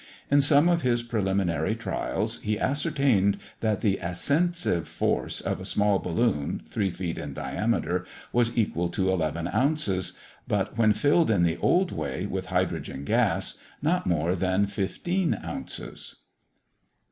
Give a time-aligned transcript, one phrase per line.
[0.31, 5.99] In some of his preliminary trials, he ascertained that the ascensive force of a small
[5.99, 10.13] balloon, three feet in diameter, was equal to eleven ounces;
[10.47, 16.15] but, when filled in the old way, with hydrogen gas, not more than fifteen ounces.